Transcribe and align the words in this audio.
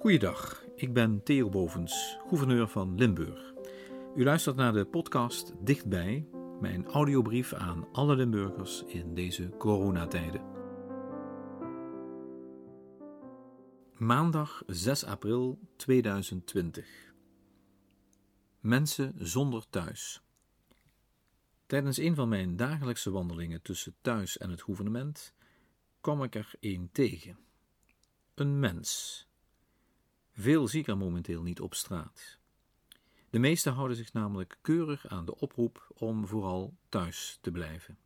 Goeiedag, 0.00 0.64
ik 0.76 0.92
ben 0.92 1.22
Theo 1.22 1.48
Bovens, 1.48 2.18
gouverneur 2.28 2.68
van 2.68 2.94
Limburg. 2.94 3.52
U 4.16 4.24
luistert 4.24 4.56
naar 4.56 4.72
de 4.72 4.84
podcast 4.84 5.52
Dichtbij, 5.64 6.28
mijn 6.60 6.86
audiobrief 6.86 7.52
aan 7.52 7.88
alle 7.92 8.16
Limburgers 8.16 8.84
in 8.84 9.14
deze 9.14 9.48
coronatijden. 9.58 10.42
Maandag 13.96 14.62
6 14.66 15.04
april 15.04 15.58
2020. 15.76 17.14
Mensen 18.60 19.14
zonder 19.16 19.68
thuis. 19.70 20.22
Tijdens 21.66 21.98
een 21.98 22.14
van 22.14 22.28
mijn 22.28 22.56
dagelijkse 22.56 23.10
wandelingen 23.10 23.62
tussen 23.62 23.94
thuis 24.00 24.38
en 24.38 24.50
het 24.50 24.62
gouvernement 24.62 25.34
kwam 26.00 26.22
ik 26.22 26.34
er 26.34 26.52
één 26.60 26.88
tegen. 26.92 27.38
Een 28.34 28.58
mens. 28.58 29.28
Veel 30.40 30.68
zie 30.68 30.80
ik 30.80 30.86
er 30.86 30.96
momenteel 30.96 31.42
niet 31.42 31.60
op 31.60 31.74
straat. 31.74 32.38
De 33.30 33.38
meesten 33.38 33.72
houden 33.72 33.96
zich 33.96 34.12
namelijk 34.12 34.58
keurig 34.60 35.06
aan 35.06 35.24
de 35.24 35.36
oproep 35.38 35.92
om 35.94 36.26
vooral 36.26 36.76
thuis 36.88 37.38
te 37.40 37.50
blijven. 37.50 37.98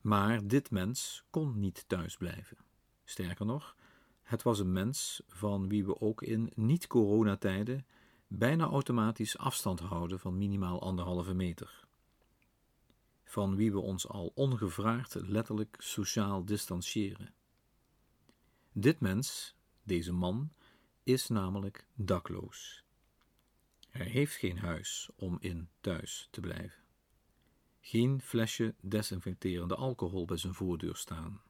Maar 0.00 0.46
dit 0.46 0.70
mens 0.70 1.24
kon 1.30 1.58
niet 1.58 1.84
thuis 1.86 2.16
blijven. 2.16 2.56
Sterker 3.04 3.46
nog, 3.46 3.76
het 4.22 4.42
was 4.42 4.58
een 4.58 4.72
mens 4.72 5.22
van 5.28 5.68
wie 5.68 5.84
we 5.84 6.00
ook 6.00 6.22
in 6.22 6.52
niet-coronatijden 6.54 7.86
bijna 8.26 8.64
automatisch 8.64 9.38
afstand 9.38 9.80
houden 9.80 10.20
van 10.20 10.38
minimaal 10.38 10.82
anderhalve 10.82 11.34
meter. 11.34 11.84
Van 13.24 13.56
wie 13.56 13.72
we 13.72 13.80
ons 13.80 14.08
al 14.08 14.32
ongevraagd 14.34 15.14
letterlijk 15.14 15.76
sociaal 15.78 16.44
distancieren. 16.44 17.34
Dit 18.72 19.00
mens, 19.00 19.54
deze 19.82 20.12
man, 20.12 20.52
is 21.02 21.28
namelijk 21.28 21.86
dakloos. 21.94 22.84
Hij 23.88 24.06
heeft 24.06 24.34
geen 24.34 24.58
huis 24.58 25.10
om 25.16 25.36
in 25.40 25.68
thuis 25.80 26.28
te 26.30 26.40
blijven. 26.40 26.82
Geen 27.80 28.20
flesje 28.20 28.74
desinfecterende 28.80 29.74
alcohol 29.74 30.24
bij 30.24 30.36
zijn 30.36 30.54
voordeur 30.54 30.96
staan. 30.96 31.40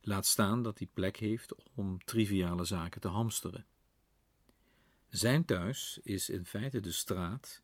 Laat 0.00 0.26
staan 0.26 0.62
dat 0.62 0.78
hij 0.78 0.88
plek 0.94 1.16
heeft 1.16 1.54
om 1.74 2.04
triviale 2.04 2.64
zaken 2.64 3.00
te 3.00 3.08
hamsteren. 3.08 3.66
Zijn 5.08 5.44
thuis 5.44 6.00
is 6.02 6.28
in 6.28 6.46
feite 6.46 6.80
de 6.80 6.92
straat 6.92 7.62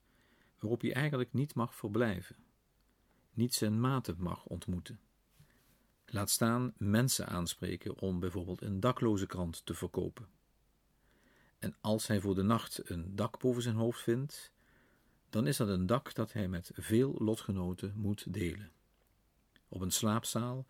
waarop 0.58 0.80
hij 0.80 0.94
eigenlijk 0.94 1.32
niet 1.32 1.54
mag 1.54 1.74
verblijven, 1.74 2.36
niet 3.32 3.54
zijn 3.54 3.80
maten 3.80 4.16
mag 4.18 4.44
ontmoeten. 4.44 5.00
Laat 6.06 6.30
staan 6.30 6.74
mensen 6.76 7.26
aanspreken 7.26 7.98
om 7.98 8.20
bijvoorbeeld 8.20 8.62
een 8.62 8.80
dakloze 8.80 9.26
krant 9.26 9.66
te 9.66 9.74
verkopen. 9.74 10.28
En 11.58 11.76
als 11.80 12.06
hij 12.06 12.20
voor 12.20 12.34
de 12.34 12.42
nacht 12.42 12.90
een 12.90 13.16
dak 13.16 13.40
boven 13.40 13.62
zijn 13.62 13.74
hoofd 13.74 14.02
vindt, 14.02 14.52
dan 15.30 15.46
is 15.46 15.56
dat 15.56 15.68
een 15.68 15.86
dak 15.86 16.14
dat 16.14 16.32
hij 16.32 16.48
met 16.48 16.70
veel 16.74 17.14
lotgenoten 17.18 17.92
moet 17.96 18.32
delen. 18.32 18.70
Op 19.68 19.80
een 19.80 19.90
slaapzaal 19.90 20.66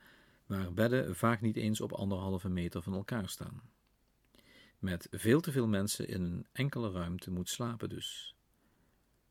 waar 0.46 0.72
bedden 0.72 1.16
vaak 1.16 1.40
niet 1.40 1.56
eens 1.56 1.80
op 1.80 1.92
anderhalve 1.92 2.48
meter 2.48 2.82
van 2.82 2.94
elkaar 2.94 3.28
staan. 3.28 3.62
Met 4.78 5.08
veel 5.10 5.40
te 5.40 5.52
veel 5.52 5.66
mensen 5.66 6.08
in 6.08 6.22
een 6.22 6.46
enkele 6.52 6.90
ruimte 6.90 7.30
moet 7.30 7.48
slapen 7.48 7.88
dus. 7.88 8.34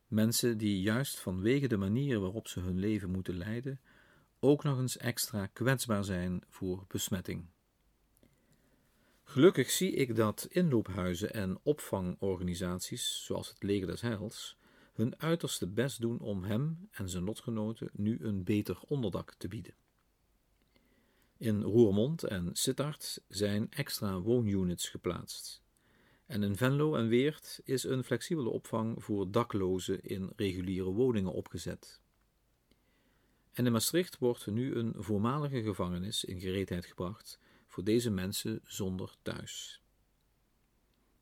Mensen 0.07 0.57
die 0.57 0.81
juist 0.81 1.19
vanwege 1.19 1.67
de 1.67 1.77
manier 1.77 2.19
waarop 2.19 2.47
ze 2.47 2.59
hun 2.59 2.79
leven 2.79 3.11
moeten 3.11 3.37
leiden, 3.37 3.79
ook 4.39 4.63
nog 4.63 4.79
eens 4.79 4.97
extra 4.97 5.45
kwetsbaar 5.45 6.03
zijn 6.03 6.43
voor 6.49 6.85
besmetting. 6.87 7.45
Gelukkig 9.25 9.71
zie 9.71 9.91
ik 9.91 10.15
dat 10.15 10.47
inloophuizen 10.49 11.33
en 11.33 11.59
opvangorganisaties, 11.63 13.25
zoals 13.25 13.49
het 13.49 13.63
Leger 13.63 13.87
des 13.87 14.01
Heils, 14.01 14.57
hun 14.93 15.19
uiterste 15.19 15.67
best 15.67 16.01
doen 16.01 16.19
om 16.19 16.43
hem 16.43 16.87
en 16.91 17.09
zijn 17.09 17.23
lotgenoten 17.23 17.89
nu 17.93 18.17
een 18.21 18.43
beter 18.43 18.79
onderdak 18.87 19.33
te 19.37 19.47
bieden. 19.47 19.73
In 21.37 21.61
Roermond 21.61 22.23
en 22.23 22.49
Sittard 22.53 23.21
zijn 23.27 23.71
extra 23.71 24.19
woonunits 24.19 24.89
geplaatst. 24.89 25.61
En 26.25 26.43
in 26.43 26.55
Venlo 26.55 26.95
en 26.95 27.07
Weert 27.07 27.61
is 27.63 27.83
een 27.83 28.03
flexibele 28.03 28.49
opvang 28.49 29.03
voor 29.03 29.31
daklozen 29.31 30.03
in 30.03 30.31
reguliere 30.35 30.91
woningen 30.91 31.33
opgezet. 31.33 32.01
En 33.53 33.65
in 33.65 33.71
Maastricht 33.71 34.17
wordt 34.17 34.47
nu 34.47 34.75
een 34.75 34.93
voormalige 34.97 35.61
gevangenis 35.61 36.23
in 36.23 36.39
gereedheid 36.39 36.85
gebracht 36.85 37.39
voor 37.75 37.83
deze 37.83 38.09
mensen 38.09 38.59
zonder 38.63 39.15
thuis. 39.21 39.81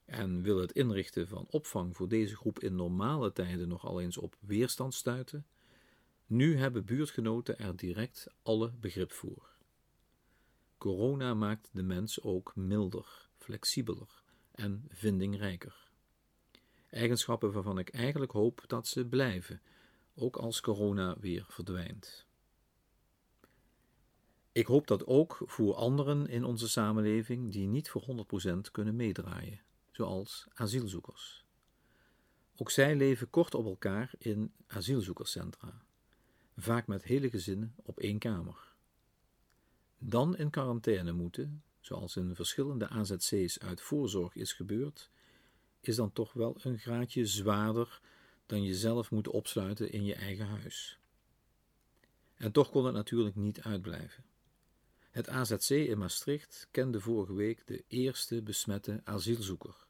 En 0.06 0.42
wil 0.42 0.58
het 0.58 0.72
inrichten 0.72 1.28
van 1.28 1.48
opvang 1.50 1.96
voor 1.96 2.08
deze 2.08 2.36
groep 2.36 2.60
in 2.60 2.76
normale 2.76 3.32
tijden 3.32 3.68
nogal 3.68 4.02
eens 4.02 4.18
op 4.18 4.38
weerstand 4.40 4.94
stuiten, 4.94 5.46
nu 6.26 6.58
hebben 6.58 6.86
buurtgenoten 6.86 7.60
er 7.60 7.76
direct 7.76 8.28
alle 8.42 8.72
begrip 8.80 9.12
voor. 9.12 9.50
Corona 10.78 11.34
maakt 11.34 11.70
de 11.72 11.84
mens 11.84 12.22
ook 12.22 12.56
milder, 12.56 13.30
flexibeler 13.38 14.24
en 14.52 14.86
vindingrijker. 14.90 15.90
Eigenschappen 16.90 17.52
waarvan 17.52 17.78
ik 17.78 17.90
eigenlijk 17.90 18.32
hoop 18.32 18.64
dat 18.68 18.88
ze 18.88 19.06
blijven, 19.06 19.62
ook 20.16 20.38
als 20.38 20.62
corona 20.62 21.16
weer 21.20 21.46
verdwijnt. 21.48 22.26
Ik 24.54 24.66
hoop 24.66 24.88
dat 24.88 25.06
ook 25.06 25.38
voor 25.46 25.76
anderen 25.76 26.28
in 26.28 26.44
onze 26.44 26.70
samenleving 26.70 27.52
die 27.52 27.68
niet 27.68 27.90
voor 27.90 28.26
100% 28.66 28.72
kunnen 28.72 28.96
meedraaien, 28.96 29.62
zoals 29.92 30.48
asielzoekers. 30.54 31.46
Ook 32.56 32.70
zij 32.70 32.96
leven 32.96 33.30
kort 33.30 33.54
op 33.54 33.66
elkaar 33.66 34.14
in 34.18 34.54
asielzoekerscentra, 34.68 35.86
vaak 36.58 36.88
met 36.88 37.04
hele 37.04 37.30
gezinnen 37.30 37.76
op 37.84 38.00
één 38.00 38.20
kamer. 38.20 38.74
Dan 39.98 40.38
in 40.38 40.50
quarantaine 40.50 41.12
moeten, 41.12 41.64
zoals 41.80 42.16
in 42.16 42.36
verschillende 42.36 42.90
AZC's 42.90 43.60
uit 43.60 43.82
voorzorg 43.82 44.36
is 44.36 44.54
gebeurd, 44.54 45.10
is 45.80 45.96
dan 45.96 46.14
toch 46.14 46.34
wel 46.34 46.56
een 46.62 46.78
graadje 46.78 47.26
zwaarder 47.26 48.02
dan 48.46 48.64
jezelf 48.64 49.12
moeten 49.12 49.32
opsluiten 49.32 49.92
in 49.92 50.06
je 50.06 50.16
eigen 50.16 50.48
huis. 50.48 51.00
En 52.36 52.52
toch 52.52 52.70
kon 52.70 52.86
het 52.86 52.94
natuurlijk 52.94 53.36
niet 53.36 53.62
uitblijven. 53.62 54.24
Het 55.14 55.30
AZC 55.30 55.70
in 55.70 55.98
Maastricht 55.98 56.68
kende 56.72 57.00
vorige 57.00 57.34
week 57.34 57.68
de 57.68 57.84
eerste 57.88 58.42
besmette 58.42 59.02
asielzoeker, 59.04 59.86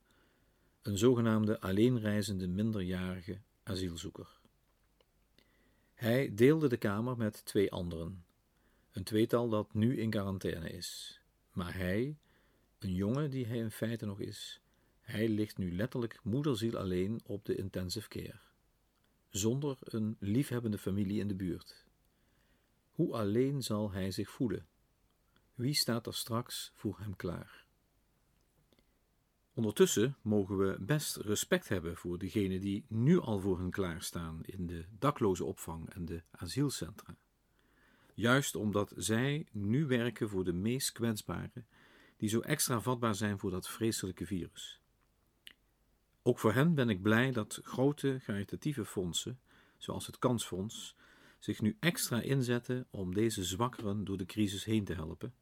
een 0.82 0.98
zogenaamde 0.98 1.60
alleenreizende 1.60 2.48
minderjarige 2.48 3.42
asielzoeker. 3.64 4.40
Hij 5.94 6.34
deelde 6.34 6.70
de 6.70 6.78
kamer 6.78 7.18
met 7.18 7.46
twee 7.46 7.72
anderen, 7.72 8.26
een 8.92 9.04
tweetal 9.04 9.50
dat 9.50 9.74
nu 9.74 10.00
in 10.00 10.10
quarantaine 10.10 10.70
is. 10.70 11.22
Maar 11.52 11.76
hij, 11.76 12.18
een 12.80 12.94
jongen 12.94 13.30
die 13.30 13.46
hij 13.46 13.58
in 13.58 13.72
feite 13.72 14.06
nog 14.06 14.20
is, 14.20 14.62
hij 15.02 15.30
ligt 15.30 15.58
nu 15.58 15.76
letterlijk 15.76 16.20
moederziel 16.24 16.78
alleen 16.78 17.22
op 17.26 17.46
de 17.46 17.56
intensive 17.56 18.08
care, 18.08 18.40
zonder 19.30 19.78
een 19.82 20.16
liefhebbende 20.20 20.78
familie 20.78 21.20
in 21.20 21.28
de 21.28 21.36
buurt. 21.36 21.86
Hoe 22.92 23.14
alleen 23.14 23.62
zal 23.62 23.92
hij 23.92 24.12
zich 24.12 24.30
voelen? 24.30 24.68
Wie 25.54 25.74
staat 25.74 26.08
er 26.08 26.14
straks 26.14 26.72
voor 26.76 27.00
hem 27.00 27.16
klaar? 27.16 27.66
Ondertussen 29.54 30.16
mogen 30.22 30.58
we 30.58 30.78
best 30.80 31.16
respect 31.16 31.70
hebben 31.70 31.98
voor 31.98 32.18
degenen 32.18 32.62
die 32.62 32.86
nu 32.88 33.20
al 33.20 33.40
voor 33.40 33.60
hen 33.60 33.72
klaarstaan 33.72 34.44
in 34.44 34.68
de 34.68 34.86
dakloze 35.00 35.44
opvang 35.44 35.90
en 35.90 36.06
de 36.06 36.24
asielcentra. 36.32 37.18
Juist 38.14 38.56
omdat 38.56 38.94
zij 38.96 39.48
nu 39.52 39.86
werken 39.86 40.30
voor 40.30 40.44
de 40.44 40.54
meest 40.54 40.92
kwetsbaren, 40.92 41.68
die 42.18 42.30
zo 42.30 42.40
extra 42.40 42.82
vatbaar 42.82 43.16
zijn 43.16 43.40
voor 43.40 43.52
dat 43.52 43.70
vreselijke 43.70 44.26
virus. 44.26 44.82
Ook 46.22 46.40
voor 46.40 46.54
hen 46.54 46.76
ben 46.76 46.90
ik 46.90 47.02
blij 47.02 47.32
dat 47.32 47.60
grote 47.64 48.22
caritatieve 48.24 48.86
fondsen, 48.86 49.40
zoals 49.78 50.06
het 50.06 50.20
Kansfonds, 50.20 50.96
zich 51.40 51.62
nu 51.62 51.78
extra 51.80 52.22
inzetten 52.22 52.88
om 52.90 53.14
deze 53.14 53.44
zwakkeren 53.44 54.04
door 54.04 54.18
de 54.18 54.26
crisis 54.26 54.66
heen 54.66 54.86
te 54.86 54.94
helpen 54.94 55.34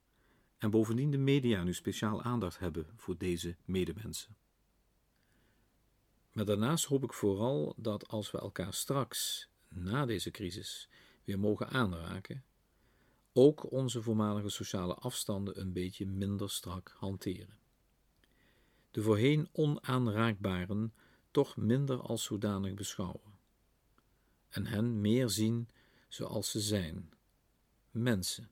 en 0.61 0.69
bovendien 0.69 1.11
de 1.11 1.17
media 1.17 1.63
nu 1.63 1.73
speciaal 1.73 2.21
aandacht 2.21 2.59
hebben 2.59 2.87
voor 2.95 3.17
deze 3.17 3.55
medemensen. 3.65 4.35
Maar 6.31 6.45
daarnaast 6.45 6.85
hoop 6.85 7.03
ik 7.03 7.13
vooral 7.13 7.73
dat 7.77 8.07
als 8.07 8.31
we 8.31 8.37
elkaar 8.37 8.73
straks, 8.73 9.49
na 9.67 10.05
deze 10.05 10.31
crisis, 10.31 10.89
weer 11.23 11.39
mogen 11.39 11.69
aanraken, 11.69 12.43
ook 13.33 13.71
onze 13.71 14.01
voormalige 14.01 14.49
sociale 14.49 14.93
afstanden 14.93 15.59
een 15.59 15.73
beetje 15.73 16.05
minder 16.05 16.49
strak 16.49 16.95
hanteren. 16.97 17.57
De 18.91 19.01
voorheen 19.01 19.49
onaanraakbaren 19.51 20.93
toch 21.31 21.57
minder 21.57 22.01
als 22.01 22.23
zodanig 22.23 22.73
beschouwen. 22.73 23.39
En 24.49 24.65
hen 24.65 25.01
meer 25.01 25.29
zien 25.29 25.69
zoals 26.07 26.51
ze 26.51 26.59
zijn: 26.59 27.13
mensen 27.91 28.51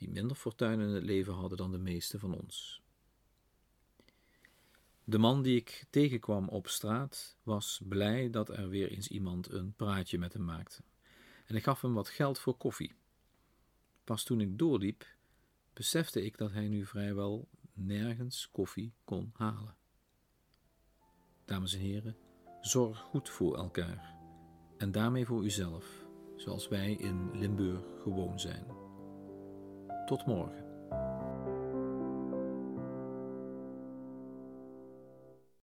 die 0.00 0.10
minder 0.10 0.36
fortuin 0.36 0.80
in 0.80 0.88
het 0.88 1.04
leven 1.04 1.32
hadden 1.32 1.58
dan 1.58 1.70
de 1.70 1.78
meeste 1.78 2.18
van 2.18 2.34
ons. 2.34 2.82
De 5.04 5.18
man 5.18 5.42
die 5.42 5.56
ik 5.56 5.86
tegenkwam 5.90 6.48
op 6.48 6.68
straat 6.68 7.36
was 7.42 7.80
blij 7.84 8.30
dat 8.30 8.48
er 8.48 8.68
weer 8.68 8.90
eens 8.90 9.08
iemand 9.08 9.50
een 9.50 9.72
praatje 9.72 10.18
met 10.18 10.32
hem 10.32 10.44
maakte. 10.44 10.82
En 11.46 11.56
ik 11.56 11.62
gaf 11.62 11.80
hem 11.80 11.94
wat 11.94 12.08
geld 12.08 12.38
voor 12.38 12.56
koffie. 12.56 12.94
Pas 14.04 14.24
toen 14.24 14.40
ik 14.40 14.58
doorliep, 14.58 15.06
besefte 15.72 16.24
ik 16.24 16.38
dat 16.38 16.52
hij 16.52 16.68
nu 16.68 16.86
vrijwel 16.86 17.48
nergens 17.72 18.48
koffie 18.50 18.92
kon 19.04 19.30
halen. 19.32 19.76
Dames 21.44 21.74
en 21.74 21.80
heren, 21.80 22.16
zorg 22.60 22.98
goed 22.98 23.28
voor 23.28 23.56
elkaar 23.56 24.14
en 24.76 24.92
daarmee 24.92 25.26
voor 25.26 25.44
uzelf, 25.44 26.06
zoals 26.36 26.68
wij 26.68 26.92
in 26.92 27.38
Limburg 27.38 27.84
gewoon 28.02 28.40
zijn. 28.40 28.79
Tot 30.10 30.26
morgen. 30.26 30.64